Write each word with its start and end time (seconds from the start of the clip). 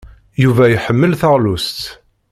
Yuba 0.43 0.63
iḥemmel 0.69 1.11
taɣlust. 1.21 1.79